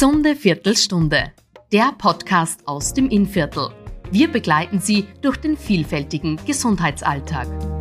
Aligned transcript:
Gesunde 0.00 0.34
Viertelstunde, 0.34 1.30
der 1.74 1.92
Podcast 1.98 2.66
aus 2.66 2.94
dem 2.94 3.10
Innviertel. 3.10 3.68
Wir 4.10 4.28
begleiten 4.32 4.80
Sie 4.80 5.04
durch 5.20 5.36
den 5.36 5.58
vielfältigen 5.58 6.40
Gesundheitsalltag. 6.46 7.79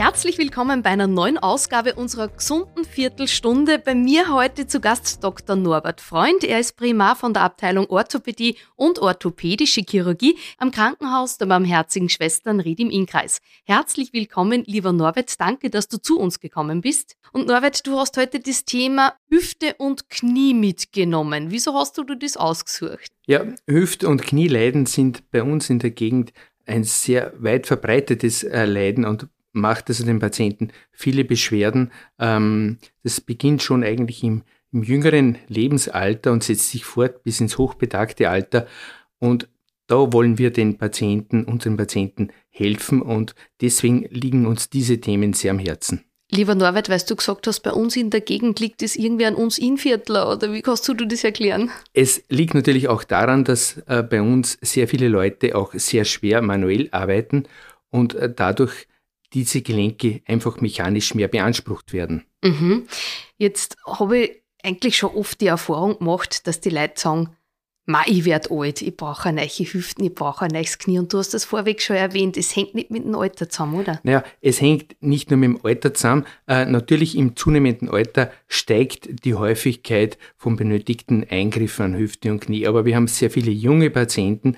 Herzlich 0.00 0.38
willkommen 0.38 0.82
bei 0.82 0.88
einer 0.88 1.06
neuen 1.06 1.36
Ausgabe 1.36 1.92
unserer 1.92 2.28
gesunden 2.28 2.86
Viertelstunde. 2.86 3.78
Bei 3.78 3.94
mir 3.94 4.32
heute 4.32 4.66
zu 4.66 4.80
Gast 4.80 5.22
Dr. 5.22 5.56
Norbert 5.56 6.00
Freund. 6.00 6.42
Er 6.42 6.58
ist 6.58 6.78
Primar 6.78 7.16
von 7.16 7.34
der 7.34 7.42
Abteilung 7.42 7.84
Orthopädie 7.90 8.56
und 8.76 8.98
Orthopädische 8.98 9.82
Chirurgie 9.86 10.38
am 10.56 10.70
Krankenhaus 10.70 11.36
der 11.36 11.44
Barmherzigen 11.44 12.08
Schwestern 12.08 12.60
Ried 12.60 12.80
im 12.80 12.88
Innkreis. 12.88 13.42
Herzlich 13.64 14.14
willkommen, 14.14 14.64
lieber 14.64 14.94
Norbert. 14.94 15.38
Danke, 15.38 15.68
dass 15.68 15.86
du 15.86 15.98
zu 15.98 16.18
uns 16.18 16.40
gekommen 16.40 16.80
bist. 16.80 17.18
Und 17.32 17.46
Norbert, 17.46 17.86
du 17.86 17.98
hast 17.98 18.16
heute 18.16 18.40
das 18.40 18.64
Thema 18.64 19.12
Hüfte 19.28 19.74
und 19.76 20.08
Knie 20.08 20.54
mitgenommen. 20.54 21.50
Wieso 21.50 21.74
hast 21.74 21.98
du 21.98 22.04
das 22.04 22.38
ausgesucht? 22.38 23.12
Ja, 23.26 23.44
Hüfte- 23.66 24.08
und 24.08 24.22
Knieleiden 24.22 24.86
sind 24.86 25.30
bei 25.30 25.42
uns 25.42 25.68
in 25.68 25.78
der 25.78 25.90
Gegend 25.90 26.32
ein 26.64 26.84
sehr 26.84 27.34
weit 27.36 27.66
verbreitetes 27.66 28.44
äh, 28.44 28.64
Leiden 28.64 29.04
und 29.04 29.28
macht 29.52 29.88
also 29.88 30.04
den 30.04 30.18
Patienten 30.18 30.70
viele 30.92 31.24
Beschwerden. 31.24 31.90
Ähm, 32.18 32.78
das 33.02 33.20
beginnt 33.20 33.62
schon 33.62 33.84
eigentlich 33.84 34.22
im, 34.22 34.42
im 34.72 34.82
jüngeren 34.82 35.38
Lebensalter 35.48 36.32
und 36.32 36.44
setzt 36.44 36.70
sich 36.70 36.84
fort 36.84 37.22
bis 37.22 37.40
ins 37.40 37.58
hochbetagte 37.58 38.28
Alter. 38.28 38.66
Und 39.18 39.48
da 39.86 40.12
wollen 40.12 40.38
wir 40.38 40.52
den 40.52 40.78
Patienten, 40.78 41.44
unseren 41.44 41.76
Patienten 41.76 42.30
helfen 42.48 43.02
und 43.02 43.34
deswegen 43.60 44.06
liegen 44.10 44.46
uns 44.46 44.70
diese 44.70 45.00
Themen 45.00 45.32
sehr 45.32 45.50
am 45.50 45.58
Herzen. 45.58 46.04
Lieber 46.32 46.54
Norbert, 46.54 46.88
weißt 46.88 47.10
du 47.10 47.16
gesagt 47.16 47.48
hast, 47.48 47.60
bei 47.60 47.72
uns 47.72 47.96
in 47.96 48.10
der 48.10 48.20
Gegend 48.20 48.60
liegt 48.60 48.82
es 48.82 48.94
irgendwie 48.94 49.26
an 49.26 49.34
uns 49.34 49.58
Inviertler 49.58 50.30
oder 50.30 50.52
wie 50.52 50.62
kannst 50.62 50.86
du 50.86 50.94
das 50.94 51.24
erklären? 51.24 51.70
Es 51.92 52.22
liegt 52.28 52.54
natürlich 52.54 52.86
auch 52.86 53.02
daran, 53.02 53.42
dass 53.42 53.78
äh, 53.86 54.04
bei 54.04 54.22
uns 54.22 54.56
sehr 54.60 54.86
viele 54.86 55.08
Leute 55.08 55.56
auch 55.56 55.74
sehr 55.74 56.04
schwer 56.04 56.40
manuell 56.40 56.88
arbeiten 56.92 57.46
und 57.90 58.14
äh, 58.14 58.32
dadurch 58.32 58.86
diese 59.32 59.62
Gelenke 59.62 60.22
einfach 60.26 60.60
mechanisch 60.60 61.14
mehr 61.14 61.28
beansprucht 61.28 61.92
werden. 61.92 62.24
Mhm. 62.42 62.86
Jetzt 63.36 63.76
habe 63.86 64.18
ich 64.18 64.42
eigentlich 64.62 64.96
schon 64.96 65.14
oft 65.14 65.40
die 65.40 65.46
Erfahrung 65.46 65.98
gemacht, 65.98 66.46
dass 66.46 66.60
die 66.60 66.70
Leute 66.70 67.00
sagen, 67.00 67.36
Ma, 67.90 68.02
ich 68.06 68.24
werde 68.24 68.50
alt, 68.52 68.82
ich 68.82 68.96
brauche 68.96 69.32
neue 69.32 69.48
Hüften, 69.48 70.04
ich 70.04 70.14
brauche 70.14 70.44
ein 70.44 70.52
neues 70.52 70.78
Knie. 70.78 71.00
Und 71.00 71.12
du 71.12 71.18
hast 71.18 71.34
das 71.34 71.44
vorweg 71.44 71.82
schon 71.82 71.96
erwähnt, 71.96 72.36
es 72.36 72.54
hängt 72.54 72.74
nicht 72.74 72.90
mit 72.90 73.04
dem 73.04 73.16
Alter 73.16 73.48
zusammen, 73.48 73.80
oder? 73.80 73.98
Naja, 74.04 74.22
es 74.40 74.60
hängt 74.60 74.94
nicht 75.00 75.30
nur 75.30 75.38
mit 75.38 75.48
dem 75.48 75.64
Alter 75.64 75.92
zusammen. 75.92 76.24
Äh, 76.46 76.66
natürlich 76.66 77.16
im 77.16 77.34
zunehmenden 77.34 77.88
Alter 77.88 78.30
steigt 78.46 79.24
die 79.24 79.34
Häufigkeit 79.34 80.18
von 80.36 80.54
benötigten 80.54 81.26
Eingriffen 81.28 81.86
an 81.86 81.96
Hüfte 81.96 82.30
und 82.30 82.40
Knie. 82.40 82.66
Aber 82.68 82.84
wir 82.84 82.94
haben 82.94 83.08
sehr 83.08 83.30
viele 83.30 83.50
junge 83.50 83.90
Patienten, 83.90 84.56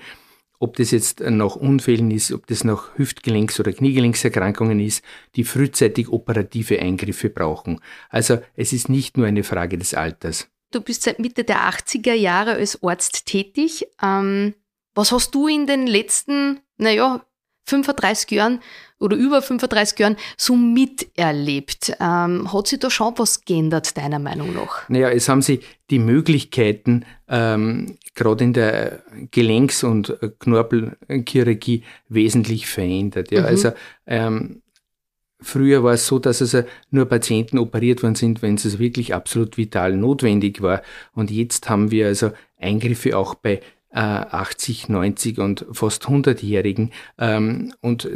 ob 0.63 0.77
das 0.77 0.91
jetzt 0.91 1.19
nach 1.19 1.57
Unfällen 1.57 2.09
ist, 2.09 2.31
ob 2.31 2.47
das 2.47 2.63
nach 2.63 2.95
Hüftgelenks- 2.97 3.59
oder 3.59 3.73
Kniegelenkserkrankungen 3.73 4.79
ist, 4.79 5.03
die 5.35 5.43
frühzeitig 5.43 6.07
operative 6.07 6.79
Eingriffe 6.79 7.29
brauchen. 7.29 7.81
Also 8.09 8.39
es 8.55 8.71
ist 8.71 8.87
nicht 8.87 9.17
nur 9.17 9.27
eine 9.27 9.43
Frage 9.43 9.77
des 9.77 9.93
Alters. 9.93 10.47
Du 10.71 10.79
bist 10.79 11.03
seit 11.03 11.19
Mitte 11.19 11.43
der 11.43 11.69
80er 11.69 12.13
Jahre 12.13 12.53
als 12.53 12.81
Arzt 12.81 13.25
tätig. 13.25 13.87
Ähm, 14.01 14.55
was 14.95 15.11
hast 15.11 15.35
du 15.35 15.47
in 15.47 15.67
den 15.67 15.85
letzten, 15.85 16.61
naja, 16.77 17.25
35 17.65 18.31
Jahren 18.31 18.59
oder 18.99 19.15
über 19.15 19.41
35 19.41 19.99
Jahren 19.99 20.17
so 20.37 20.55
miterlebt. 20.55 21.93
Ähm, 21.99 22.51
hat 22.53 22.67
sich 22.67 22.79
da 22.79 22.89
schon 22.89 23.13
was 23.17 23.45
geändert, 23.45 23.97
deiner 23.97 24.19
Meinung 24.19 24.53
nach? 24.53 24.87
Naja, 24.89 25.09
es 25.09 25.29
haben 25.29 25.41
sich 25.41 25.65
die 25.89 25.99
Möglichkeiten, 25.99 27.05
ähm, 27.27 27.97
gerade 28.15 28.43
in 28.43 28.53
der 28.53 29.03
Gelenks- 29.31 29.83
und 29.83 30.17
Knorpelchirurgie, 30.39 31.83
wesentlich 32.09 32.67
verändert. 32.67 33.31
Ja. 33.31 33.41
Mhm. 33.41 33.47
Also 33.47 33.71
ähm, 34.07 34.63
Früher 35.43 35.83
war 35.83 35.93
es 35.93 36.07
so, 36.07 36.19
dass 36.19 36.41
also 36.41 36.63
nur 36.89 37.05
Patienten 37.05 37.57
operiert 37.57 38.01
worden 38.01 38.15
sind, 38.15 38.41
wenn 38.41 38.55
es 38.55 38.65
also 38.65 38.79
wirklich 38.79 39.13
absolut 39.13 39.57
vital 39.57 39.95
notwendig 39.95 40.61
war. 40.61 40.81
Und 41.13 41.31
jetzt 41.31 41.69
haben 41.69 41.91
wir 41.91 42.07
also 42.07 42.31
Eingriffe 42.57 43.17
auch 43.17 43.35
bei 43.35 43.59
80, 43.93 44.89
äh, 44.89 44.91
90 44.91 45.39
und 45.39 45.65
fast 45.71 46.05
100-Jährigen 46.05 46.91
ähm, 47.17 47.73
und 47.81 48.09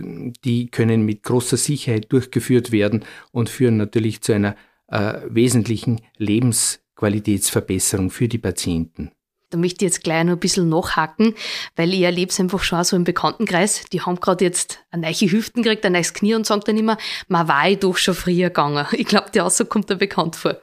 die 0.44 0.68
können 0.68 1.04
mit 1.04 1.24
großer 1.24 1.58
Sicherheit 1.58 2.12
durchgeführt 2.12 2.72
werden 2.72 3.06
und 3.32 3.50
führen 3.50 3.78
natürlich 3.78 4.22
zu 4.22 4.34
einer 4.34 4.56
äh, 4.88 5.20
wesentlichen 5.30 6.02
Lebensqualitätsverbesserung 6.18 8.10
für 8.10 8.28
die 8.28 8.38
Patienten. 8.38 9.12
Da 9.50 9.58
möchte 9.58 9.86
ich 9.86 9.92
jetzt 9.92 10.04
gleich 10.04 10.26
noch 10.26 10.34
ein 10.34 10.40
bisschen 10.40 10.68
nachhaken, 10.68 11.34
weil 11.78 11.94
ich 11.94 12.02
erlebe 12.02 12.30
es 12.32 12.40
einfach 12.40 12.64
schon 12.64 12.84
so 12.84 12.98
im 12.98 13.06
Bekanntenkreis. 13.06 13.86
Die 13.94 14.02
haben 14.02 14.20
gerade 14.20 14.44
jetzt 14.44 14.80
eine 14.92 15.04
neue 15.04 15.32
Hüften 15.32 15.64
gekriegt, 15.64 15.86
ein 15.86 15.94
neues 15.94 16.14
Knie 16.14 16.36
und 16.36 16.46
sagen 16.46 16.64
dann 16.66 16.78
immer, 16.78 16.98
man 17.30 17.48
war 17.48 17.70
ich 17.70 17.80
doch 17.80 17.96
schon 17.96 18.14
früher 18.14 18.50
gegangen. 18.50 18.86
Ich 18.92 19.08
glaube, 19.08 19.32
der 19.32 19.46
Aussage 19.46 19.70
kommt 19.70 19.90
da 19.90 19.96
bekannt 19.96 20.36
vor. 20.36 20.58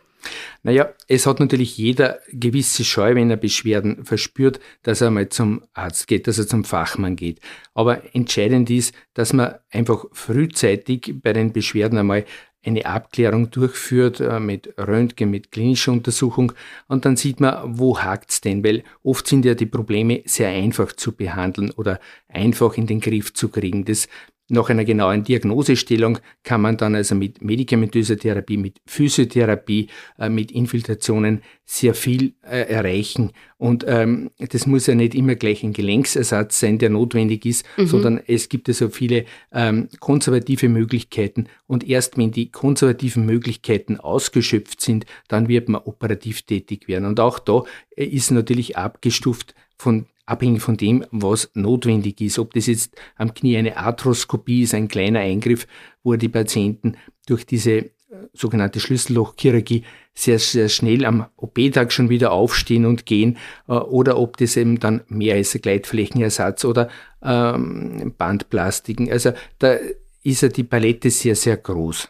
Naja, 0.62 0.92
es 1.08 1.26
hat 1.26 1.40
natürlich 1.40 1.76
jeder 1.76 2.18
gewisse 2.32 2.84
Scheu, 2.84 3.14
wenn 3.14 3.30
er 3.30 3.36
Beschwerden 3.36 4.04
verspürt, 4.04 4.60
dass 4.82 5.00
er 5.00 5.10
mal 5.10 5.28
zum 5.28 5.62
Arzt 5.72 6.08
geht, 6.08 6.26
dass 6.26 6.38
er 6.38 6.46
zum 6.46 6.64
Fachmann 6.64 7.16
geht. 7.16 7.40
Aber 7.74 8.02
entscheidend 8.14 8.70
ist, 8.70 8.94
dass 9.14 9.32
man 9.32 9.54
einfach 9.70 10.06
frühzeitig 10.12 11.14
bei 11.22 11.32
den 11.32 11.52
Beschwerden 11.52 11.98
einmal 11.98 12.24
eine 12.64 12.86
Abklärung 12.86 13.50
durchführt 13.50 14.20
äh, 14.20 14.40
mit 14.40 14.74
Röntgen, 14.78 15.30
mit 15.30 15.52
klinischer 15.52 15.92
Untersuchung 15.92 16.52
und 16.88 17.04
dann 17.04 17.16
sieht 17.16 17.40
man, 17.40 17.78
wo 17.78 17.98
hakt's 17.98 18.40
denn, 18.40 18.64
weil 18.64 18.84
oft 19.02 19.26
sind 19.26 19.44
ja 19.44 19.54
die 19.54 19.66
Probleme 19.66 20.22
sehr 20.24 20.48
einfach 20.48 20.92
zu 20.92 21.12
behandeln 21.12 21.70
oder 21.72 22.00
einfach 22.28 22.76
in 22.76 22.86
den 22.86 23.00
Griff 23.00 23.34
zu 23.34 23.48
kriegen. 23.48 23.84
Das 23.84 24.08
nach 24.48 24.68
einer 24.68 24.84
genauen 24.84 25.24
Diagnosestellung 25.24 26.18
kann 26.42 26.60
man 26.60 26.76
dann 26.76 26.94
also 26.94 27.14
mit 27.14 27.42
medikamentöser 27.42 28.18
Therapie, 28.18 28.58
mit 28.58 28.78
Physiotherapie, 28.86 29.88
äh, 30.18 30.28
mit 30.28 30.52
Infiltrationen 30.52 31.42
sehr 31.64 31.94
viel 31.94 32.34
äh, 32.42 32.68
erreichen. 32.68 33.32
Und 33.56 33.86
ähm, 33.88 34.30
das 34.38 34.66
muss 34.66 34.86
ja 34.86 34.94
nicht 34.94 35.14
immer 35.14 35.34
gleich 35.34 35.62
ein 35.62 35.72
Gelenksersatz 35.72 36.60
sein, 36.60 36.78
der 36.78 36.90
notwendig 36.90 37.46
ist, 37.46 37.64
mhm. 37.78 37.86
sondern 37.86 38.20
es 38.26 38.50
gibt 38.50 38.68
ja 38.68 38.74
so 38.74 38.90
viele 38.90 39.24
ähm, 39.50 39.88
konservative 40.00 40.68
Möglichkeiten. 40.68 41.46
Und 41.66 41.88
erst 41.88 42.18
wenn 42.18 42.30
die 42.30 42.50
konservativen 42.50 43.24
Möglichkeiten 43.24 43.98
ausgeschöpft 43.98 44.82
sind, 44.82 45.06
dann 45.28 45.48
wird 45.48 45.70
man 45.70 45.80
operativ 45.82 46.42
tätig 46.42 46.86
werden. 46.86 47.06
Und 47.06 47.18
auch 47.18 47.38
da 47.38 47.62
äh, 47.96 48.04
ist 48.04 48.30
natürlich 48.30 48.76
abgestuft 48.76 49.54
von 49.78 50.06
abhängig 50.26 50.62
von 50.62 50.76
dem, 50.76 51.04
was 51.10 51.50
notwendig 51.54 52.20
ist. 52.20 52.38
Ob 52.38 52.54
das 52.54 52.66
jetzt 52.66 52.96
am 53.16 53.34
Knie 53.34 53.56
eine 53.56 53.76
Arthroskopie 53.76 54.62
ist, 54.62 54.74
ein 54.74 54.88
kleiner 54.88 55.20
Eingriff, 55.20 55.66
wo 56.02 56.14
die 56.16 56.28
Patienten 56.28 56.96
durch 57.26 57.46
diese 57.46 57.70
äh, 57.70 57.90
sogenannte 58.32 58.80
Schlüssellochchirurgie 58.80 59.84
sehr, 60.14 60.38
sehr 60.38 60.68
schnell 60.68 61.04
am 61.04 61.26
OP-Tag 61.36 61.92
schon 61.92 62.08
wieder 62.08 62.32
aufstehen 62.32 62.86
und 62.86 63.06
gehen, 63.06 63.36
äh, 63.68 63.72
oder 63.72 64.18
ob 64.18 64.36
das 64.36 64.56
eben 64.56 64.80
dann 64.80 65.02
mehr 65.08 65.38
ist, 65.38 65.60
Gleitflächenersatz 65.60 66.64
oder 66.64 66.88
ähm, 67.22 68.14
Bandplastiken. 68.16 69.10
Also 69.10 69.32
da 69.58 69.76
ist 70.22 70.42
ja 70.42 70.48
die 70.48 70.64
Palette 70.64 71.10
sehr, 71.10 71.36
sehr 71.36 71.56
groß. 71.56 72.08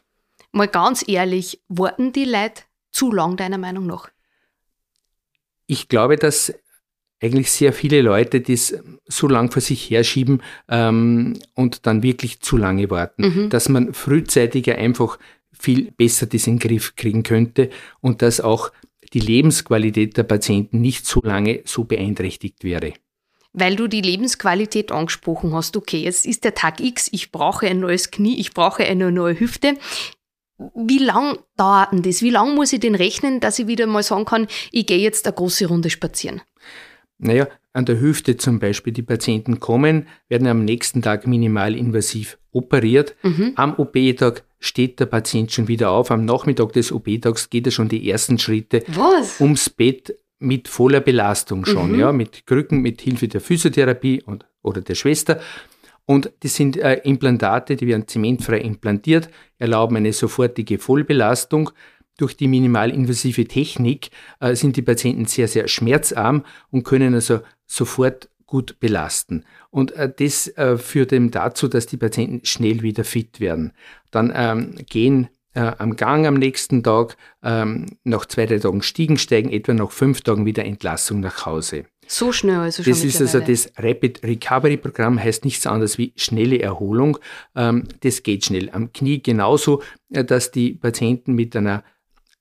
Mal 0.53 0.69
ganz 0.69 1.05
ehrlich, 1.09 1.61
warten 1.69 2.13
die 2.13 2.25
Leute 2.25 2.63
zu 2.93 3.11
lang 3.11 3.37
deiner 3.37 3.59
Meinung 3.59 3.87
nach? 3.87 4.09
Ich 5.67 5.89
glaube, 5.89 6.17
dass 6.17 6.55
eigentlich 7.21 7.51
sehr 7.51 7.73
viele 7.73 8.03
Leute 8.03 8.41
das 8.41 8.75
so 9.07 9.29
lang 9.29 9.51
vor 9.51 9.63
sich 9.63 9.91
herschieben 9.91 10.43
ähm, 10.69 11.39
und 11.55 11.87
dann 11.87 12.03
wirklich 12.03 12.41
zu 12.41 12.57
lange 12.57 12.91
warten, 12.91 13.23
mhm. 13.23 13.51
dass 13.51 13.69
man 13.69 13.95
frühzeitiger 13.95 14.77
einfach 14.77 15.19
viel 15.53 15.93
besser 15.93 16.27
den 16.27 16.59
Griff 16.59 16.97
kriegen 16.97 17.23
könnte 17.23 17.71
und 18.01 18.23
dass 18.23 18.41
auch 18.41 18.71
die 19.13 19.21
Lebensqualität 19.21 20.17
der 20.17 20.25
Patienten 20.25 20.81
nicht 20.81 21.07
so 21.07 21.21
lange 21.23 21.63
so 21.65 21.85
beeinträchtigt 21.85 22.65
wäre. 22.65 22.93
Weil 23.53 23.77
du 23.77 23.87
die 23.87 24.01
Lebensqualität 24.01 24.91
angesprochen 24.91 25.55
hast, 25.55 25.77
okay, 25.77 25.99
jetzt 25.99 26.27
ist 26.27 26.43
der 26.43 26.55
Tag 26.55 26.81
X, 26.81 27.09
ich 27.13 27.31
brauche 27.31 27.67
ein 27.69 27.79
neues 27.79 28.11
Knie, 28.11 28.41
ich 28.41 28.53
brauche 28.53 28.85
eine 28.85 29.13
neue 29.13 29.39
Hüfte. 29.39 29.77
Wie 30.75 30.99
lang 30.99 31.39
dauert 31.57 31.93
denn 31.93 32.03
das? 32.03 32.23
Wie 32.23 32.31
lang 32.31 32.57
muss 32.57 32.73
ich 32.73 32.81
denn 32.81 32.97
rechnen, 32.97 33.39
dass 33.39 33.61
ich 33.61 33.69
wieder 33.69 33.87
mal 33.87 34.03
sagen 34.03 34.25
kann, 34.25 34.49
ich 34.73 34.87
gehe 34.87 34.99
jetzt 34.99 35.27
eine 35.27 35.35
große 35.35 35.67
Runde 35.67 35.91
spazieren? 35.91 36.43
Naja, 37.25 37.49
an 37.73 37.87
der 37.87 38.01
Hüfte 38.01 38.37
zum 38.37 38.59
Beispiel. 38.59 38.93
Die 38.93 39.03
Patienten 39.03 39.59
kommen, 39.61 40.07
werden 40.29 40.47
am 40.47 40.65
nächsten 40.65 41.03
Tag 41.03 41.27
minimalinvasiv 41.27 42.39
operiert. 42.53 43.17
Mhm. 43.23 43.53
Am 43.57 43.75
OP-Tag 43.75 44.45
steht 44.61 45.01
der 45.01 45.07
Patient 45.07 45.51
schon 45.51 45.67
wieder 45.67 45.91
auf. 45.91 46.11
Am 46.11 46.25
Nachmittag 46.25 46.73
des 46.73 46.93
OP-Tags 46.93 47.51
geht 47.51 47.67
er 47.67 47.73
schon 47.73 47.89
die 47.89 48.09
ersten 48.09 48.39
Schritte 48.39 48.85
Was? 48.89 49.41
ums 49.41 49.71
Bett 49.71 50.17
mit 50.39 50.69
voller 50.69 51.01
Belastung 51.01 51.65
schon, 51.65 51.93
mhm. 51.93 52.01
ja, 52.01 52.13
mit 52.13 52.47
Krücken, 52.47 52.81
mit 52.81 53.01
Hilfe 53.01 53.29
der 53.29 53.41
Physiotherapie 53.41 54.23
und, 54.23 54.45
oder 54.63 54.83
der 54.83 54.95
Schwester. 54.95 55.41
Und 56.07 56.31
das 56.41 56.55
sind 56.55 56.77
äh, 56.77 57.01
Implantate, 57.05 57.77
die 57.77 57.87
werden 57.87 58.07
zementfrei 58.07 58.59
implantiert, 58.59 59.31
erlauben 59.59 59.97
eine 59.97 60.13
sofortige 60.13 60.79
Vollbelastung. 60.79 61.71
Durch 62.17 62.37
die 62.37 62.49
minimalinvasive 62.49 63.47
Technik 63.47 64.11
äh, 64.41 64.55
sind 64.55 64.77
die 64.77 64.83
Patienten 64.83 65.27
sehr, 65.27 65.49
sehr 65.49 65.69
schmerzarm 65.69 66.45
und 66.71 66.85
können 66.85 67.15
also 67.15 67.41
sofort 67.67 68.29
gut 68.47 68.79
belasten. 68.79 69.45
Und 69.71 69.93
äh, 69.93 70.13
das 70.17 70.49
äh, 70.57 70.79
führt 70.79 71.13
eben 71.13 71.31
dazu, 71.31 71.69
dass 71.69 71.87
die 71.87 71.97
Patienten 71.97 72.45
schnell 72.45 72.83
wieder 72.83 73.05
fit 73.05 73.41
werden. 73.41 73.73
Dann 74.11 74.33
ähm, 74.35 74.75
gehen 74.89 75.29
äh, 75.55 75.73
am 75.79 75.97
Gang 75.97 76.27
am 76.27 76.35
nächsten 76.35 76.83
Tag, 76.83 77.17
ähm, 77.43 77.87
nach 78.05 78.27
zwei, 78.27 78.47
drei 78.47 78.59
Tagen 78.59 78.83
Stiegen 78.83 79.19
steigen, 79.19 79.51
etwa 79.51 79.75
nach 79.75 79.91
fünf 79.91 80.21
Tagen 80.21 80.47
wieder 80.47 80.65
Entlassung 80.65 81.21
nach 81.21 81.47
Hause. 81.47 81.87
So 82.07 82.33
schnell 82.33 82.57
also 82.57 82.83
schon 82.83 82.93
Das 82.93 83.03
ist 83.03 83.21
also 83.21 83.41
das 83.41 83.73
Rapid 83.79 84.23
Recovery 84.23 84.77
Programm, 84.77 85.19
heißt 85.19 85.45
nichts 85.45 85.67
anderes 85.67 85.97
wie 85.97 86.13
schnelle 86.17 86.61
Erholung. 86.61 87.19
Ähm, 87.55 87.85
das 88.01 88.23
geht 88.23 88.45
schnell. 88.45 88.69
Am 88.71 88.93
Knie 88.93 89.23
genauso, 89.23 89.83
äh, 90.11 90.25
dass 90.25 90.51
die 90.51 90.75
Patienten 90.75 91.35
mit 91.35 91.57
einer 91.57 91.83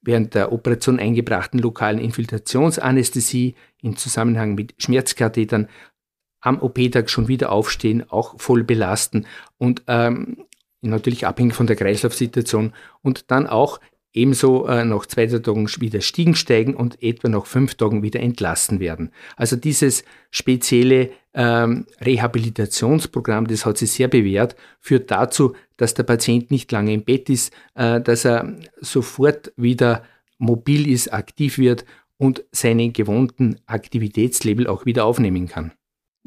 während 0.04 0.36
der 0.36 0.52
Operation 0.52 1.00
eingebrachten 1.00 1.60
lokalen 1.60 2.00
Infiltrationsanästhesie 2.00 3.56
in 3.82 3.98
Zusammenhang 3.98 4.56
mit 4.56 4.76
Schmerzkathetern 4.78 5.68
am 6.42 6.62
OP-Tag 6.62 7.10
schon 7.10 7.28
wieder 7.28 7.52
aufstehen, 7.52 8.04
auch 8.10 8.40
voll 8.40 8.64
belasten 8.64 9.26
und 9.58 9.84
ähm, 9.88 10.46
natürlich 10.82 11.26
abhängig 11.26 11.56
von 11.56 11.68
der 11.68 11.78
Kreislaufsituation 11.78 12.74
und 13.02 13.32
dann 13.32 13.48
auch 13.48 13.80
ebenso 14.14 14.68
äh, 14.68 14.86
nach 14.86 15.06
zwei 15.08 15.26
Tagen 15.26 15.68
wieder 15.80 16.02
Stiegen 16.02 16.36
steigen 16.36 16.76
und 16.76 17.02
etwa 17.02 17.30
nach 17.30 17.46
fünf 17.46 17.76
Tagen 17.76 18.04
wieder 18.04 18.20
entlassen 18.20 18.80
werden. 18.80 19.12
Also 19.36 19.56
dieses 19.56 20.04
spezielle 20.30 21.10
ähm, 21.34 21.88
Rehabilitationsprogramm, 22.00 23.48
das 23.48 23.66
hat 23.66 23.80
sich 23.80 23.92
sehr 23.92 24.08
bewährt, 24.08 24.56
führt 24.80 25.10
dazu, 25.10 25.56
dass 25.78 25.94
der 25.94 26.04
Patient 26.04 26.52
nicht 26.52 26.72
lange 26.72 26.94
im 26.94 27.04
Bett 27.04 27.30
ist, 27.30 27.54
äh, 27.76 28.02
dass 28.02 28.26
er 28.26 28.58
sofort 28.82 29.54
wieder 29.56 30.04
mobil 30.38 30.90
ist, 30.90 31.14
aktiv 31.14 31.58
wird 31.58 31.86
und 32.18 32.44
seinen 32.52 32.94
gewohnten 32.94 33.60
Aktivitätslevel 33.66 34.68
auch 34.68 34.86
wieder 34.86 35.06
aufnehmen 35.06 35.48
kann. 35.48 35.72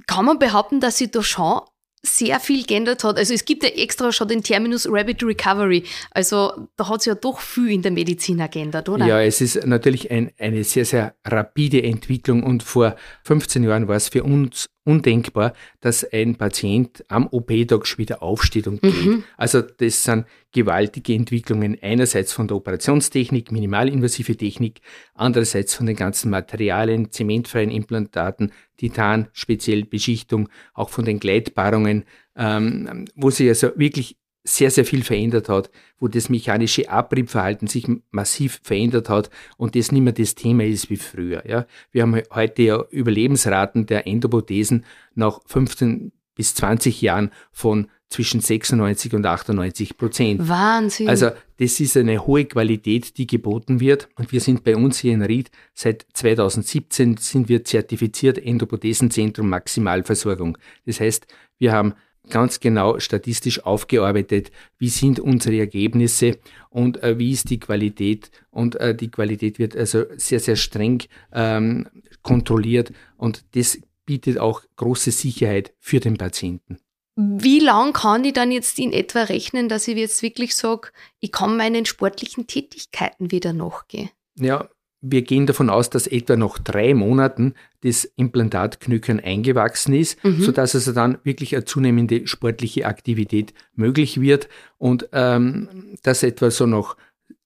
Kann 0.06 0.24
man 0.24 0.38
behaupten, 0.38 0.80
dass 0.80 0.98
sie 0.98 1.10
da 1.10 1.22
schon 1.22 1.60
sehr 2.02 2.40
viel 2.40 2.64
geändert 2.64 3.04
hat. 3.04 3.18
Also 3.18 3.34
es 3.34 3.44
gibt 3.44 3.62
ja 3.64 3.70
extra 3.70 4.12
schon 4.12 4.28
den 4.28 4.42
Terminus 4.42 4.86
Rapid 4.88 5.24
Recovery. 5.24 5.84
Also 6.10 6.68
da 6.76 6.88
hat 6.88 7.02
sich 7.02 7.10
ja 7.10 7.14
doch 7.14 7.40
viel 7.40 7.70
in 7.72 7.82
der 7.82 7.92
Medizin 7.92 8.38
geändert, 8.50 8.88
oder? 8.88 9.06
Ja, 9.06 9.20
es 9.20 9.40
ist 9.40 9.66
natürlich 9.66 10.10
ein, 10.10 10.30
eine 10.38 10.62
sehr, 10.64 10.84
sehr 10.84 11.14
rapide 11.24 11.82
Entwicklung 11.82 12.42
und 12.42 12.62
vor 12.62 12.96
15 13.24 13.64
Jahren 13.64 13.88
war 13.88 13.96
es 13.96 14.08
für 14.08 14.22
uns 14.22 14.66
undenkbar, 14.86 15.52
dass 15.80 16.04
ein 16.10 16.36
Patient 16.36 17.04
am 17.08 17.26
OP-Tag 17.26 17.86
schon 17.86 17.98
wieder 17.98 18.22
aufsteht 18.22 18.68
und 18.68 18.80
geht. 18.80 19.04
Mhm. 19.04 19.24
Also 19.36 19.60
das 19.60 20.04
sind 20.04 20.26
gewaltige 20.52 21.12
Entwicklungen 21.12 21.76
einerseits 21.82 22.32
von 22.32 22.48
der 22.48 22.56
Operationstechnik, 22.56 23.52
minimalinvasive 23.52 24.36
Technik, 24.36 24.80
andererseits 25.14 25.74
von 25.74 25.86
den 25.86 25.96
ganzen 25.96 26.30
Materialien, 26.30 27.10
zementfreien 27.10 27.70
Implantaten, 27.70 28.52
Titan, 28.76 29.28
speziell 29.32 29.84
Beschichtung, 29.84 30.48
auch 30.72 30.88
von 30.88 31.04
den 31.04 31.18
Gleitbarungen, 31.18 32.04
ähm, 32.36 33.06
wo 33.16 33.30
sich 33.30 33.48
also 33.48 33.72
wirklich 33.76 34.16
sehr, 34.46 34.70
sehr 34.70 34.84
viel 34.84 35.02
verändert 35.02 35.48
hat, 35.48 35.70
wo 35.98 36.08
das 36.08 36.28
mechanische 36.28 36.88
Abriebverhalten 36.88 37.68
sich 37.68 37.86
massiv 38.10 38.60
verändert 38.62 39.08
hat 39.08 39.30
und 39.56 39.74
das 39.74 39.92
nicht 39.92 40.02
mehr 40.02 40.12
das 40.12 40.34
Thema 40.34 40.64
ist 40.64 40.88
wie 40.90 40.96
früher. 40.96 41.46
Ja. 41.48 41.66
Wir 41.90 42.02
haben 42.02 42.20
heute 42.32 42.62
ja 42.62 42.84
Überlebensraten 42.90 43.86
der 43.86 44.06
Endoprothesen 44.06 44.84
nach 45.14 45.40
15 45.46 46.12
bis 46.34 46.54
20 46.54 47.00
Jahren 47.02 47.30
von 47.50 47.88
zwischen 48.08 48.40
96 48.40 49.14
und 49.14 49.26
98 49.26 49.96
Prozent. 49.96 50.48
Wahnsinn. 50.48 51.08
Also 51.08 51.30
das 51.58 51.80
ist 51.80 51.96
eine 51.96 52.24
hohe 52.24 52.44
Qualität, 52.44 53.18
die 53.18 53.26
geboten 53.26 53.80
wird. 53.80 54.08
Und 54.14 54.30
wir 54.30 54.40
sind 54.40 54.62
bei 54.62 54.76
uns 54.76 54.98
hier 54.98 55.12
in 55.12 55.22
Ried 55.22 55.50
seit 55.74 56.06
2017 56.12 57.16
sind 57.16 57.48
wir 57.48 57.64
zertifiziert 57.64 58.38
Endoprothesenzentrum 58.38 59.48
Maximalversorgung. 59.48 60.56
Das 60.84 61.00
heißt, 61.00 61.26
wir 61.58 61.72
haben 61.72 61.94
ganz 62.30 62.60
genau 62.60 62.98
statistisch 62.98 63.64
aufgearbeitet, 63.64 64.50
wie 64.78 64.88
sind 64.88 65.20
unsere 65.20 65.58
Ergebnisse 65.58 66.38
und 66.70 67.02
äh, 67.02 67.18
wie 67.18 67.32
ist 67.32 67.50
die 67.50 67.60
Qualität. 67.60 68.30
Und 68.50 68.76
äh, 68.76 68.94
die 68.94 69.10
Qualität 69.10 69.58
wird 69.58 69.76
also 69.76 70.04
sehr, 70.16 70.40
sehr 70.40 70.56
streng 70.56 71.02
ähm, 71.32 71.88
kontrolliert 72.22 72.92
und 73.16 73.44
das 73.54 73.78
bietet 74.04 74.38
auch 74.38 74.62
große 74.76 75.10
Sicherheit 75.10 75.74
für 75.80 76.00
den 76.00 76.16
Patienten. 76.16 76.78
Wie 77.16 77.60
lang 77.60 77.94
kann 77.94 78.24
ich 78.24 78.34
dann 78.34 78.50
jetzt 78.50 78.78
in 78.78 78.92
etwa 78.92 79.22
rechnen, 79.22 79.70
dass 79.70 79.88
ich 79.88 79.96
jetzt 79.96 80.22
wirklich 80.22 80.54
sage, 80.54 80.90
ich 81.18 81.32
kann 81.32 81.56
meinen 81.56 81.86
sportlichen 81.86 82.46
Tätigkeiten 82.46 83.30
wieder 83.30 83.54
nachgehen? 83.54 84.10
Ja, 84.38 84.68
wir 85.00 85.22
gehen 85.22 85.46
davon 85.46 85.70
aus, 85.70 85.90
dass 85.90 86.06
etwa 86.06 86.36
nach 86.36 86.58
drei 86.58 86.94
Monaten 86.94 87.54
das 87.82 88.04
Implantatknöchern 88.04 89.20
eingewachsen 89.20 89.94
ist, 89.94 90.22
mhm. 90.24 90.40
sodass 90.40 90.74
also 90.74 90.92
dann 90.92 91.18
wirklich 91.22 91.54
eine 91.54 91.64
zunehmende 91.64 92.26
sportliche 92.26 92.86
Aktivität 92.86 93.52
möglich 93.74 94.20
wird 94.20 94.48
und 94.78 95.08
ähm, 95.12 95.96
dass 96.02 96.22
etwa 96.22 96.50
so 96.50 96.66
nach 96.66 96.96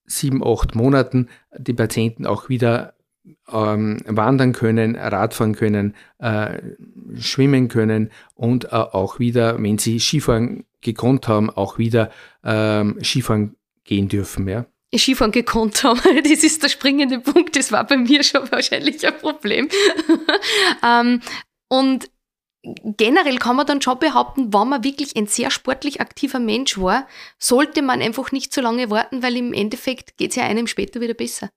sieben, 0.06 0.44
acht 0.44 0.74
Monaten 0.74 1.28
die 1.56 1.72
Patienten 1.72 2.26
auch 2.26 2.48
wieder 2.48 2.94
ähm, 3.52 4.00
wandern 4.06 4.52
können, 4.52 4.96
Radfahren 4.96 5.54
können, 5.54 5.94
äh, 6.18 6.60
schwimmen 7.16 7.68
können 7.68 8.10
und 8.34 8.66
äh, 8.66 8.68
auch 8.68 9.18
wieder, 9.18 9.62
wenn 9.62 9.78
sie 9.78 10.00
Skifahren 10.00 10.64
gekonnt 10.80 11.28
haben, 11.28 11.50
auch 11.50 11.78
wieder 11.78 12.10
ähm, 12.42 12.98
Skifahren 13.02 13.56
gehen 13.84 14.08
dürfen. 14.08 14.48
Ja. 14.48 14.66
Skifahren 14.98 15.32
gekonnt 15.32 15.84
haben. 15.84 16.00
Das 16.22 16.44
ist 16.44 16.62
der 16.62 16.68
springende 16.68 17.20
Punkt. 17.20 17.56
Das 17.56 17.72
war 17.72 17.84
bei 17.84 17.96
mir 17.96 18.22
schon 18.24 18.50
wahrscheinlich 18.50 19.06
ein 19.06 19.18
Problem. 19.18 19.68
ähm, 20.84 21.20
und 21.68 22.10
generell 22.62 23.38
kann 23.38 23.56
man 23.56 23.66
dann 23.66 23.80
schon 23.80 23.98
behaupten, 23.98 24.52
wenn 24.52 24.68
man 24.68 24.84
wirklich 24.84 25.16
ein 25.16 25.26
sehr 25.26 25.50
sportlich 25.50 26.00
aktiver 26.00 26.38
Mensch 26.38 26.78
war, 26.78 27.06
sollte 27.38 27.82
man 27.82 28.02
einfach 28.02 28.32
nicht 28.32 28.52
so 28.52 28.60
lange 28.60 28.90
warten, 28.90 29.22
weil 29.22 29.36
im 29.36 29.52
Endeffekt 29.52 30.16
geht 30.18 30.30
es 30.30 30.36
ja 30.36 30.44
einem 30.44 30.66
später 30.66 31.00
wieder 31.00 31.14
besser. 31.14 31.48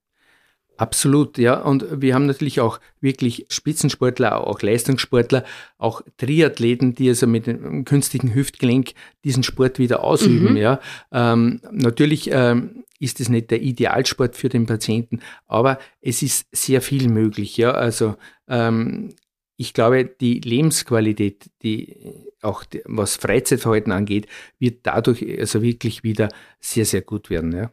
Absolut, 0.77 1.37
ja. 1.37 1.61
Und 1.61 2.01
wir 2.01 2.15
haben 2.15 2.25
natürlich 2.25 2.59
auch 2.59 2.79
wirklich 2.99 3.45
Spitzensportler, 3.49 4.45
auch 4.45 4.61
Leistungssportler, 4.61 5.43
auch 5.77 6.01
Triathleten, 6.17 6.95
die 6.95 7.09
also 7.09 7.27
mit 7.27 7.45
dem 7.45 7.85
künstlichen 7.85 8.33
Hüftgelenk 8.33 8.93
diesen 9.23 9.43
Sport 9.43 9.77
wieder 9.77 10.03
ausüben, 10.03 10.51
mhm. 10.51 10.57
ja. 10.57 10.79
Ähm, 11.11 11.61
natürlich 11.71 12.29
ähm, 12.31 12.83
ist 12.99 13.19
es 13.19 13.29
nicht 13.29 13.51
der 13.51 13.61
Idealsport 13.61 14.35
für 14.35 14.49
den 14.49 14.65
Patienten, 14.65 15.19
aber 15.45 15.77
es 16.01 16.23
ist 16.23 16.47
sehr 16.51 16.81
viel 16.81 17.07
möglich, 17.07 17.55
ja. 17.57 17.71
Also 17.71 18.15
ähm, 18.47 19.13
ich 19.55 19.73
glaube, 19.73 20.05
die 20.05 20.39
Lebensqualität, 20.39 21.51
die 21.61 21.95
auch 22.41 22.63
die, 22.63 22.81
was 22.85 23.15
Freizeitverhalten 23.15 23.91
angeht, 23.91 24.27
wird 24.57 24.79
dadurch 24.83 25.23
also 25.39 25.61
wirklich 25.61 26.03
wieder 26.03 26.29
sehr, 26.59 26.85
sehr 26.85 27.01
gut 27.01 27.29
werden, 27.29 27.51
ja. 27.55 27.71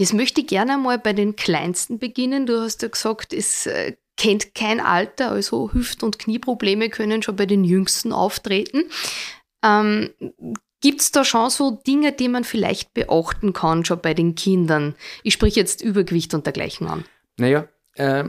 Jetzt 0.00 0.14
möchte 0.14 0.40
ich 0.40 0.46
gerne 0.46 0.78
mal 0.78 0.98
bei 0.98 1.12
den 1.12 1.36
Kleinsten 1.36 1.98
beginnen. 1.98 2.46
Du 2.46 2.58
hast 2.58 2.80
ja 2.80 2.88
gesagt, 2.88 3.34
es 3.34 3.66
äh, 3.66 3.96
kennt 4.16 4.54
kein 4.54 4.80
Alter, 4.80 5.30
also 5.30 5.74
Hüft- 5.74 6.02
und 6.02 6.18
Knieprobleme 6.18 6.88
können 6.88 7.22
schon 7.22 7.36
bei 7.36 7.44
den 7.44 7.64
Jüngsten 7.64 8.10
auftreten. 8.10 8.84
Ähm, 9.62 10.08
Gibt 10.80 11.02
es 11.02 11.12
da 11.12 11.22
schon 11.22 11.50
so 11.50 11.82
Dinge, 11.86 12.12
die 12.12 12.28
man 12.28 12.44
vielleicht 12.44 12.94
beachten 12.94 13.52
kann, 13.52 13.84
schon 13.84 14.00
bei 14.00 14.14
den 14.14 14.34
Kindern? 14.36 14.94
Ich 15.22 15.34
spreche 15.34 15.60
jetzt 15.60 15.82
Übergewicht 15.82 16.32
und 16.32 16.46
dergleichen 16.46 16.86
an. 16.86 17.04
Naja, 17.36 17.68
äh, 17.96 18.24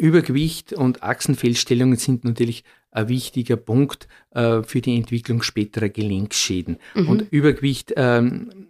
Übergewicht 0.00 0.74
und 0.74 1.02
Achsenfehlstellungen 1.02 1.96
sind 1.96 2.24
natürlich 2.24 2.64
ein 2.90 3.08
wichtiger 3.08 3.56
Punkt 3.56 4.08
äh, 4.32 4.62
für 4.62 4.82
die 4.82 4.96
Entwicklung 4.96 5.40
späterer 5.40 5.88
Gelenkschäden. 5.88 6.76
Mhm. 6.94 7.08
Und 7.08 7.32
Übergewicht 7.32 7.94
ähm, 7.96 8.68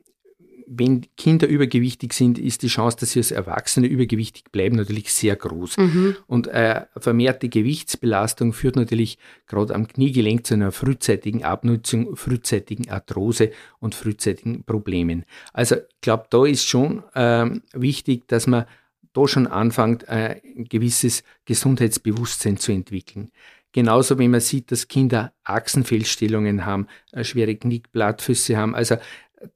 wenn 0.70 1.06
Kinder 1.16 1.48
übergewichtig 1.48 2.12
sind, 2.12 2.38
ist 2.38 2.62
die 2.62 2.68
Chance, 2.68 2.98
dass 3.00 3.12
sie 3.12 3.20
als 3.20 3.30
Erwachsene 3.30 3.87
übergewichtig 3.87 4.44
bleiben, 4.52 4.76
natürlich 4.76 5.12
sehr 5.12 5.37
groß. 5.37 5.78
Mhm. 5.78 6.16
Und 6.26 6.48
äh, 6.48 6.82
vermehrte 6.96 7.48
Gewichtsbelastung 7.48 8.52
führt 8.52 8.76
natürlich 8.76 9.18
gerade 9.46 9.75
am 9.75 9.88
Kniegelenk 9.88 10.46
zu 10.46 10.54
einer 10.54 10.72
frühzeitigen 10.72 11.44
Abnutzung, 11.44 12.16
frühzeitigen 12.16 12.90
Arthrose 12.90 13.50
und 13.80 13.94
frühzeitigen 13.94 14.64
Problemen. 14.64 15.25
Also 15.52 15.76
ich 15.76 16.00
glaube, 16.00 16.26
da 16.30 16.44
ist 16.44 16.64
schon 16.66 17.02
äh, 17.14 17.46
wichtig, 17.72 18.28
dass 18.28 18.46
man 18.46 18.66
da 19.14 19.26
schon 19.26 19.46
anfängt, 19.46 20.06
äh, 20.08 20.40
ein 20.56 20.64
gewisses 20.64 21.25
Gesundheitsbewusstsein 21.46 22.58
zu 22.58 22.72
entwickeln. 22.72 23.30
Genauso 23.72 24.18
wie 24.18 24.28
man 24.28 24.40
sieht, 24.40 24.72
dass 24.72 24.88
Kinder 24.88 25.32
Achsenfehlstellungen 25.44 26.64
haben, 26.64 26.87
schwere 27.20 27.54
Knickblattfüße 27.54 28.56
haben. 28.56 28.75
Also 28.75 28.96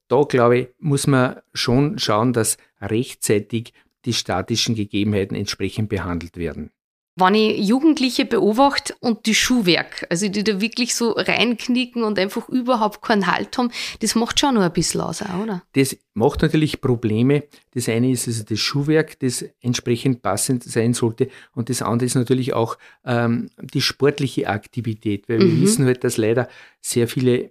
da 0.09 0.23
glaube 0.23 0.59
ich, 0.59 0.69
muss 0.79 1.07
man 1.07 1.41
schon 1.55 1.99
schauen, 1.99 2.33
dass 2.33 2.57
rechtzeitig 2.81 3.73
die 4.05 4.13
statischen 4.13 4.75
Gegebenheiten 4.75 5.37
entsprechend 5.37 5.89
behandelt 5.89 6.37
werden. 6.37 6.71
wenn 7.15 7.35
ich 7.35 7.59
Jugendliche 7.69 8.25
beobachte 8.25 8.95
und 9.01 9.27
die 9.27 9.35
Schuhwerk, 9.35 10.07
also 10.09 10.29
die 10.29 10.45
da 10.45 10.61
wirklich 10.61 10.95
so 10.95 11.13
reinknicken 11.13 12.05
und 12.05 12.19
einfach 12.19 12.49
überhaupt 12.49 13.03
keinen 13.03 13.27
Halt 13.27 13.57
haben, 13.59 13.71
das 14.01 14.15
macht 14.15 14.41
schon 14.41 14.55
noch 14.55 14.63
ein 14.63 14.73
bisschen 14.73 15.03
aus, 15.03 15.23
oder? 15.23 15.63
Das 15.75 15.97
macht 16.15 16.41
natürlich 16.41 16.81
Probleme. 16.81 17.45
Das 17.75 17.89
eine 17.89 18.11
ist 18.11 18.27
also 18.29 18.45
das 18.45 18.59
Schuhwerk, 18.59 19.21
das 19.21 19.45
entsprechend 19.61 20.23
passend 20.23 20.65
sein 20.65 20.95
sollte. 20.95 21.29
Und 21.55 21.69
das 21.69 21.83
andere 21.83 22.07
ist 22.07 22.15
natürlich 22.15 22.55
auch 22.55 22.79
ähm, 23.05 23.51
die 23.61 23.83
sportliche 23.83 24.49
Aktivität, 24.49 25.29
weil 25.29 25.41
wir 25.41 25.47
mhm. 25.47 25.61
wissen 25.61 25.85
halt, 25.85 26.05
dass 26.05 26.17
leider 26.17 26.49
sehr 26.81 27.09
viele 27.09 27.51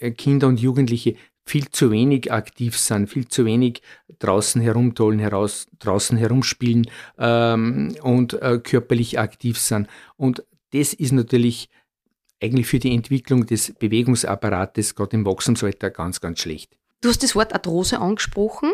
äh, 0.00 0.10
Kinder 0.10 0.48
und 0.48 0.60
Jugendliche 0.60 1.14
viel 1.44 1.68
zu 1.70 1.90
wenig 1.90 2.32
aktiv 2.32 2.78
sind, 2.78 3.08
viel 3.08 3.28
zu 3.28 3.44
wenig 3.44 3.82
draußen 4.18 4.60
herumtollen, 4.60 5.18
heraus, 5.18 5.66
draußen 5.78 6.16
herumspielen 6.16 6.88
ähm, 7.18 7.94
und 8.02 8.34
äh, 8.34 8.58
körperlich 8.58 9.18
aktiv 9.18 9.58
sind. 9.58 9.88
Und 10.16 10.44
das 10.72 10.94
ist 10.94 11.12
natürlich 11.12 11.68
eigentlich 12.40 12.66
für 12.66 12.78
die 12.78 12.94
Entwicklung 12.94 13.46
des 13.46 13.72
Bewegungsapparates 13.74 14.94
gerade 14.94 15.16
im 15.16 15.26
Wachstumsalter 15.26 15.90
ganz, 15.90 16.20
ganz 16.20 16.40
schlecht. 16.40 16.76
Du 17.00 17.08
hast 17.08 17.22
das 17.22 17.34
Wort 17.34 17.52
Arthrose 17.52 18.00
angesprochen. 18.00 18.70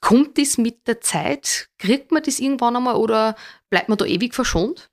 Kommt 0.00 0.38
das 0.38 0.58
mit 0.58 0.86
der 0.86 1.00
Zeit? 1.00 1.68
Kriegt 1.78 2.12
man 2.12 2.22
das 2.22 2.38
irgendwann 2.38 2.76
einmal 2.76 2.96
oder 2.96 3.34
bleibt 3.70 3.88
man 3.88 3.98
da 3.98 4.04
ewig 4.04 4.34
verschont? 4.34 4.90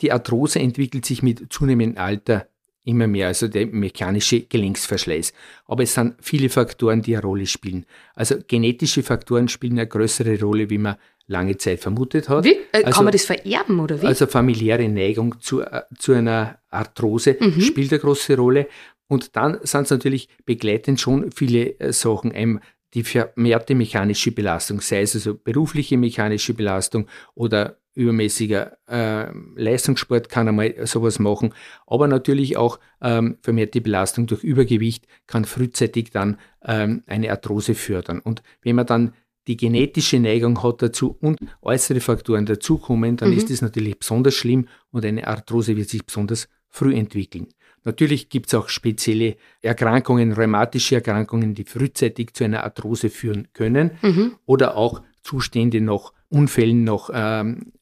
Die 0.00 0.10
Arthrose 0.10 0.58
entwickelt 0.58 1.06
sich 1.06 1.22
mit 1.22 1.52
zunehmendem 1.52 2.02
Alter 2.02 2.48
immer 2.84 3.06
mehr, 3.06 3.28
also 3.28 3.48
der 3.48 3.66
mechanische 3.66 4.40
Gelenksverschleiß. 4.42 5.32
Aber 5.66 5.82
es 5.82 5.94
sind 5.94 6.16
viele 6.20 6.48
Faktoren, 6.48 7.02
die 7.02 7.16
eine 7.16 7.22
Rolle 7.22 7.46
spielen. 7.46 7.86
Also 8.14 8.36
genetische 8.46 9.02
Faktoren 9.02 9.48
spielen 9.48 9.78
eine 9.78 9.88
größere 9.88 10.38
Rolle, 10.40 10.70
wie 10.70 10.78
man 10.78 10.96
lange 11.26 11.56
Zeit 11.56 11.80
vermutet 11.80 12.28
hat. 12.28 12.44
Wie? 12.44 12.52
Äh, 12.72 12.84
also, 12.84 12.90
kann 12.90 13.04
man 13.04 13.12
das 13.12 13.24
vererben 13.24 13.80
oder 13.80 14.00
wie? 14.00 14.06
Also 14.06 14.26
familiäre 14.26 14.88
Neigung 14.88 15.40
zu, 15.40 15.62
äh, 15.62 15.82
zu 15.98 16.12
einer 16.12 16.58
Arthrose 16.70 17.36
mhm. 17.40 17.60
spielt 17.60 17.92
eine 17.92 18.00
große 18.00 18.36
Rolle. 18.36 18.68
Und 19.06 19.36
dann 19.36 19.58
sind 19.62 19.82
es 19.82 19.90
natürlich 19.90 20.28
begleitend 20.44 21.00
schon 21.00 21.30
viele 21.32 21.78
äh, 21.80 21.92
Sachen. 21.92 22.32
Einem 22.32 22.60
die 22.94 23.02
vermehrte 23.02 23.74
mechanische 23.74 24.30
Belastung, 24.30 24.80
sei 24.80 25.02
es 25.02 25.14
also 25.14 25.34
berufliche 25.34 25.96
mechanische 25.96 26.54
Belastung 26.54 27.08
oder 27.34 27.78
übermäßiger 27.94 28.76
äh, 28.88 29.32
Leistungssport 29.56 30.28
kann 30.28 30.48
einmal 30.48 30.74
sowas 30.86 31.18
machen, 31.18 31.54
aber 31.86 32.08
natürlich 32.08 32.56
auch 32.56 32.78
ähm, 33.00 33.38
vermehrte 33.40 33.80
Belastung 33.80 34.26
durch 34.26 34.42
Übergewicht 34.42 35.06
kann 35.26 35.44
frühzeitig 35.44 36.10
dann 36.10 36.38
ähm, 36.64 37.02
eine 37.06 37.30
Arthrose 37.30 37.74
fördern. 37.74 38.20
Und 38.20 38.42
wenn 38.62 38.76
man 38.76 38.86
dann 38.86 39.12
die 39.46 39.56
genetische 39.56 40.18
Neigung 40.18 40.62
hat 40.62 40.82
dazu 40.82 41.16
und 41.20 41.38
äußere 41.62 42.00
Faktoren 42.00 42.46
dazukommen, 42.46 43.16
dann 43.16 43.30
mhm. 43.30 43.36
ist 43.36 43.50
das 43.50 43.62
natürlich 43.62 43.98
besonders 43.98 44.34
schlimm 44.34 44.68
und 44.90 45.04
eine 45.04 45.26
Arthrose 45.26 45.76
wird 45.76 45.88
sich 45.88 46.04
besonders 46.04 46.48
früh 46.68 46.94
entwickeln. 46.94 47.48
Natürlich 47.84 48.30
gibt 48.30 48.46
es 48.46 48.54
auch 48.54 48.68
spezielle 48.68 49.36
Erkrankungen, 49.60 50.32
rheumatische 50.32 50.96
Erkrankungen, 50.96 51.54
die 51.54 51.64
frühzeitig 51.64 52.32
zu 52.32 52.44
einer 52.44 52.64
Arthrose 52.64 53.10
führen 53.10 53.48
können 53.52 53.90
mhm. 54.00 54.36
oder 54.46 54.76
auch 54.76 55.02
Zustände 55.22 55.80
nach 55.80 56.12
Unfällen, 56.28 56.84
nach 56.84 57.10
ähm, 57.12 57.72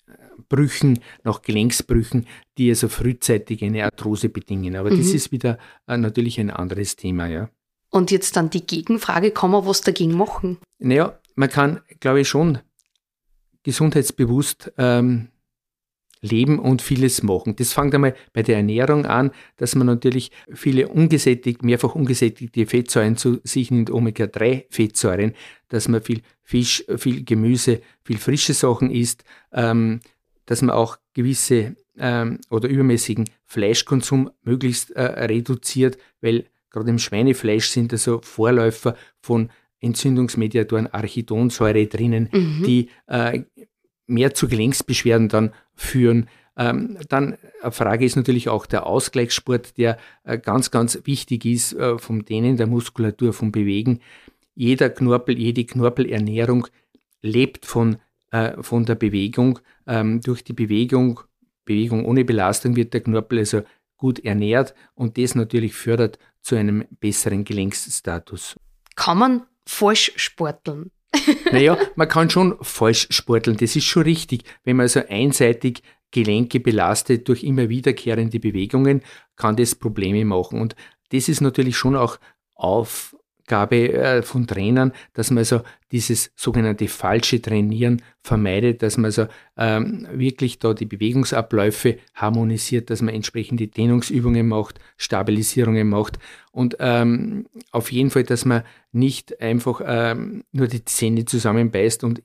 Brüchen, 0.49 1.01
nach 1.25 1.43
Gelenksbrüchen, 1.43 2.27
die 2.59 2.71
also 2.71 2.89
frühzeitig 2.89 3.63
eine 3.65 3.85
Arthrose 3.85 4.29
bedingen. 4.29 4.77
Aber 4.77 4.91
mhm. 4.91 4.99
das 4.99 5.09
ist 5.09 5.33
wieder 5.33 5.59
äh, 5.87 5.97
natürlich 5.97 6.39
ein 6.41 6.51
anderes 6.51 6.97
Thema, 6.97 7.27
ja. 7.27 7.49
Und 7.91 8.11
jetzt 8.11 8.37
dann 8.37 8.49
die 8.49 8.67
Gegenfrage, 8.67 9.33
kann 9.33 9.51
man 9.51 9.67
was 9.67 9.83
dagegen 9.83 10.17
machen? 10.17 10.59
Naja, 10.79 11.19
man 11.35 11.51
kann, 11.51 11.81
glaube 12.01 12.21
ich, 12.21 12.29
schon 12.29 12.59
gesundheitsbewusst 13.65 14.73
ähm, 14.79 15.29
leben 16.23 16.59
und 16.59 16.81
vieles 16.81 17.23
machen. 17.23 17.57
Das 17.57 17.73
fängt 17.73 17.95
einmal 17.95 18.15
bei 18.33 18.43
der 18.43 18.57
Ernährung 18.57 19.07
an, 19.07 19.33
dass 19.57 19.75
man 19.75 19.87
natürlich 19.87 20.31
viele 20.53 20.89
ungesättigt, 20.89 21.63
mehrfach 21.63 21.95
ungesättigte 21.95 22.65
Fettsäuren 22.65 23.17
zu 23.17 23.41
sich 23.45 23.71
nimmt, 23.71 23.91
Omega-3-Fettsäuren, 23.91 25.35
dass 25.69 25.89
man 25.89 26.01
viel 26.01 26.23
Fisch, 26.43 26.85
viel 26.97 27.25
Gemüse, 27.25 27.83
viel 28.05 28.19
frische 28.19 28.55
Sachen 28.55 28.91
isst, 28.91 29.25
ähm, 29.53 30.01
dass 30.47 30.63
man 30.63 30.75
auch 30.75 30.99
gewisse 31.15 31.77
ähm, 31.99 32.41
oder 32.51 32.69
übermäßigen 32.69 33.29
Fleischkonsum 33.45 34.31
möglichst 34.43 34.91
äh, 34.93 35.03
reduziert, 35.03 35.99
weil 36.21 36.47
gerade 36.71 36.91
im 36.91 36.99
Schweinefleisch 36.99 37.69
sind 37.69 37.93
also 37.93 38.21
Vorläufer 38.23 38.97
von 39.21 39.51
Entzündungsmediatoren 39.81 40.87
Archidonsäure 40.87 41.87
drinnen, 41.87 42.29
mhm. 42.33 42.63
die 42.65 42.89
äh, 43.09 43.43
mehr 44.07 44.35
zu 44.35 44.49
Gelenksbeschwerden 44.49 45.29
dann 45.29 45.53
führen. 45.75 46.29
Ähm, 46.57 46.99
dann 47.09 47.37
eine 47.63 47.73
Frage 47.73 48.05
ist 48.05 48.17
natürlich 48.17 48.49
auch 48.49 48.67
der 48.67 48.87
Ausgleichssport, 48.87 49.77
der 49.79 49.99
äh, 50.25 50.39
ganz, 50.39 50.71
ganz 50.71 51.01
wichtig 51.05 51.45
ist 51.45 51.73
äh, 51.73 51.99
vom 51.99 52.25
Dehnen 52.25 52.57
der 52.57 52.67
Muskulatur, 52.67 53.33
vom 53.33 53.53
Bewegen. 53.53 54.01
Jeder 54.55 54.91
Knorpel, 54.91 55.39
jede 55.39 55.65
Knorpelernährung 55.65 56.67
lebt 57.23 57.65
von, 57.65 57.97
äh, 58.33 58.61
von 58.61 58.85
der 58.85 58.97
Bewegung. 58.97 59.61
Ähm, 59.87 60.21
durch 60.21 60.43
die 60.43 60.53
Bewegung, 60.53 61.21
Bewegung 61.65 62.05
ohne 62.05 62.25
Belastung 62.25 62.75
wird 62.75 62.93
der 62.93 63.03
Knorpel 63.03 63.39
also 63.39 63.63
gut 63.97 64.19
ernährt 64.25 64.75
und 64.95 65.17
das 65.17 65.37
natürlich 65.37 65.75
fördert 65.75 66.19
zu 66.41 66.57
einem 66.57 66.85
besseren 66.99 67.45
Gelenksstatus. 67.45 68.57
Kann 68.97 69.19
man 69.19 69.43
falsch 69.65 70.13
sporteln? 70.17 70.91
naja, 71.53 71.79
man 71.95 72.09
kann 72.09 72.31
schon 72.31 72.57
falsch 72.63 73.07
sporteln, 73.11 73.57
das 73.57 73.77
ist 73.77 73.85
schon 73.85 74.03
richtig. 74.03 74.45
Wenn 74.65 74.77
man 74.77 74.85
also 74.85 75.03
einseitig 75.09 75.83
Gelenke 76.11 76.59
belastet 76.59 77.29
durch 77.29 77.45
immer 77.45 77.69
wiederkehrende 77.69 78.41
Bewegungen, 78.41 79.03
kann 79.37 79.57
das 79.57 79.75
Probleme 79.75 80.25
machen. 80.25 80.61
Und 80.61 80.75
das 81.11 81.29
ist 81.29 81.41
natürlich 81.41 81.77
schon 81.77 81.97
auch 81.97 82.19
auf, 82.55 83.17
Aufgabe 83.53 83.93
äh, 83.93 84.23
von 84.23 84.47
Trainern, 84.47 84.93
dass 85.13 85.31
man 85.31 85.39
also 85.39 85.61
dieses 85.91 86.33
sogenannte 86.37 86.89
falsche 86.89 87.43
Trainieren 87.43 88.01
vermeidet, 88.23 88.83
dass 88.83 88.97
man 88.97 89.07
also 89.07 89.27
ähm, 89.59 90.09
wirklich 90.11 90.59
da 90.59 90.73
die 90.73 90.87
Bewegungsabläufe 90.87 91.99
harmonisiert, 92.15 92.89
dass 92.89 93.03
man 93.03 93.15
entsprechende 93.15 93.69
Dehnungsübungen 93.69 94.49
macht, 94.49 94.81
Stabilisierungen 94.97 95.87
macht 95.87 96.19
und 96.51 96.77
ähm, 96.81 97.47
auf 97.73 97.93
jeden 97.93 98.09
Fall, 98.09 98.25
dass 98.25 98.47
man 98.47 98.63
nicht 98.91 99.39
einfach 99.43 99.83
ähm, 99.85 100.45
nur 100.53 100.67
die 100.67 100.85
Zähne 100.85 101.27
zusammenbeißt 101.27 102.05
und 102.05 102.23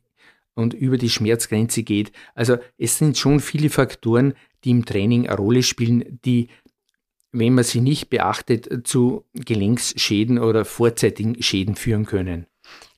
und 0.55 0.73
über 0.73 0.97
die 0.97 1.09
Schmerzgrenze 1.09 1.83
geht. 1.83 2.11
Also 2.33 2.57
es 2.79 2.97
sind 2.97 3.15
schon 3.15 3.41
viele 3.41 3.69
Faktoren, 3.69 4.33
die 4.63 4.71
im 4.71 4.85
Training 4.85 5.27
eine 5.27 5.37
Rolle 5.37 5.61
spielen, 5.61 6.19
die 6.25 6.47
wenn 7.31 7.53
man 7.53 7.63
sie 7.63 7.81
nicht 7.81 8.09
beachtet, 8.09 8.87
zu 8.87 9.25
Gelenksschäden 9.33 10.39
oder 10.39 10.65
vorzeitigen 10.65 11.41
Schäden 11.41 11.75
führen 11.75 12.05
können. 12.05 12.47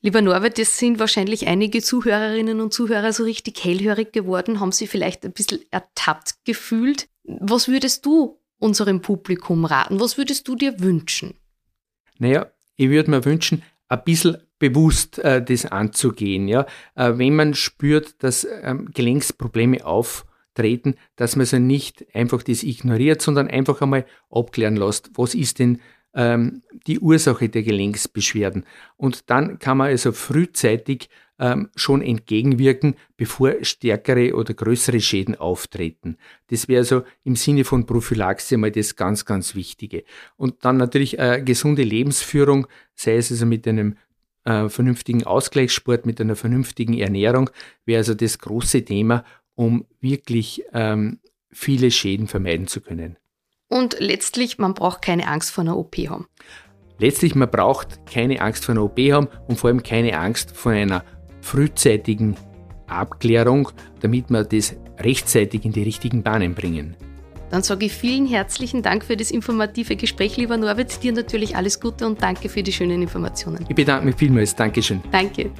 Lieber 0.02 0.22
Norbert, 0.22 0.58
das 0.58 0.78
sind 0.78 0.98
wahrscheinlich 0.98 1.46
einige 1.46 1.82
Zuhörerinnen 1.82 2.60
und 2.60 2.72
Zuhörer 2.72 3.12
so 3.12 3.24
richtig 3.24 3.62
hellhörig 3.62 4.12
geworden, 4.12 4.60
haben 4.60 4.72
sie 4.72 4.86
vielleicht 4.86 5.24
ein 5.24 5.32
bisschen 5.32 5.60
ertappt 5.70 6.36
gefühlt. 6.44 7.08
Was 7.24 7.68
würdest 7.68 8.06
du 8.06 8.40
unserem 8.58 9.00
Publikum 9.00 9.64
raten? 9.64 10.00
Was 10.00 10.16
würdest 10.16 10.48
du 10.48 10.54
dir 10.54 10.80
wünschen? 10.80 11.34
Naja, 12.18 12.50
ich 12.76 12.88
würde 12.88 13.10
mir 13.10 13.24
wünschen, 13.24 13.62
ein 13.88 14.02
bisschen 14.04 14.38
bewusst 14.58 15.18
äh, 15.18 15.42
das 15.42 15.66
anzugehen. 15.66 16.48
Ja? 16.48 16.66
Äh, 16.94 17.12
wenn 17.16 17.36
man 17.36 17.54
spürt, 17.54 18.22
dass 18.22 18.46
ähm, 18.62 18.90
Gelenksprobleme 18.92 19.84
auf 19.84 20.26
treten, 20.54 20.94
dass 21.16 21.36
man 21.36 21.42
also 21.42 21.58
nicht 21.58 22.06
einfach 22.14 22.42
das 22.42 22.62
ignoriert, 22.62 23.22
sondern 23.22 23.48
einfach 23.48 23.80
einmal 23.80 24.06
abklären 24.30 24.76
lässt, 24.76 25.10
was 25.14 25.34
ist 25.34 25.58
denn 25.58 25.80
ähm, 26.14 26.62
die 26.86 26.98
Ursache 26.98 27.48
der 27.48 27.62
Gelenksbeschwerden. 27.62 28.64
Und 28.96 29.30
dann 29.30 29.58
kann 29.58 29.78
man 29.78 29.88
also 29.88 30.12
frühzeitig 30.12 31.08
ähm, 31.38 31.70
schon 31.74 32.02
entgegenwirken, 32.02 32.96
bevor 33.16 33.54
stärkere 33.62 34.34
oder 34.34 34.52
größere 34.52 35.00
Schäden 35.00 35.36
auftreten. 35.36 36.18
Das 36.48 36.68
wäre 36.68 36.80
also 36.80 37.02
im 37.24 37.34
Sinne 37.34 37.64
von 37.64 37.86
Prophylaxe 37.86 38.56
mal 38.58 38.70
das 38.70 38.94
ganz, 38.94 39.24
ganz 39.24 39.54
Wichtige. 39.54 40.04
Und 40.36 40.64
dann 40.64 40.76
natürlich 40.76 41.18
äh, 41.18 41.42
gesunde 41.42 41.82
Lebensführung, 41.82 42.66
sei 42.94 43.16
es 43.16 43.30
also 43.30 43.46
mit 43.46 43.66
einem 43.66 43.96
äh, 44.44 44.68
vernünftigen 44.68 45.24
Ausgleichssport, 45.24 46.04
mit 46.04 46.20
einer 46.20 46.36
vernünftigen 46.36 46.98
Ernährung, 46.98 47.50
wäre 47.86 47.98
also 47.98 48.14
das 48.14 48.38
große 48.38 48.84
Thema 48.84 49.24
um 49.60 49.84
wirklich 50.00 50.64
ähm, 50.72 51.20
viele 51.52 51.90
Schäden 51.90 52.28
vermeiden 52.28 52.66
zu 52.66 52.80
können. 52.80 53.18
Und 53.68 53.96
letztlich, 54.00 54.56
man 54.56 54.72
braucht 54.72 55.02
keine 55.02 55.28
Angst 55.28 55.50
vor 55.50 55.62
einer 55.62 55.76
OP 55.76 55.96
haben. 55.98 56.26
Letztlich, 56.98 57.34
man 57.34 57.50
braucht 57.50 58.06
keine 58.06 58.40
Angst 58.40 58.64
vor 58.64 58.72
einer 58.72 58.84
OP 58.84 58.98
haben 58.98 59.28
und 59.48 59.58
vor 59.58 59.68
allem 59.68 59.82
keine 59.82 60.18
Angst 60.18 60.56
vor 60.56 60.72
einer 60.72 61.04
frühzeitigen 61.42 62.36
Abklärung, 62.86 63.68
damit 64.00 64.30
wir 64.30 64.44
das 64.44 64.76
rechtzeitig 64.98 65.66
in 65.66 65.72
die 65.72 65.82
richtigen 65.82 66.22
Bahnen 66.22 66.54
bringen. 66.54 66.96
Dann 67.50 67.62
sage 67.62 67.84
ich 67.84 67.92
vielen 67.92 68.26
herzlichen 68.26 68.80
Dank 68.82 69.04
für 69.04 69.16
das 69.18 69.30
informative 69.30 69.94
Gespräch, 69.96 70.38
lieber 70.38 70.56
Norbert. 70.56 71.02
Dir 71.02 71.12
natürlich 71.12 71.54
alles 71.54 71.80
Gute 71.80 72.06
und 72.06 72.22
danke 72.22 72.48
für 72.48 72.62
die 72.62 72.72
schönen 72.72 73.02
Informationen. 73.02 73.66
Ich 73.68 73.76
bedanke 73.76 74.06
mich 74.06 74.16
vielmals. 74.16 74.56
Dankeschön. 74.56 75.02
Danke. 75.12 75.50